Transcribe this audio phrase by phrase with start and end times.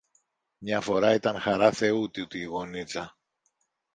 [0.57, 3.17] Μια φορά ήταν χαρά Θεού τούτη η γωνίτσα.